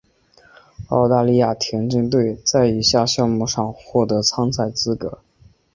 [0.89, 5.19] 澳大利亚田径队在以下项目上获得参赛资格。